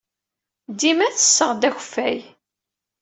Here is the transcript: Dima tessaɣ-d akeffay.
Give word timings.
Dima 0.79 1.07
tessaɣ-d 1.15 1.61
akeffay. 1.69 2.19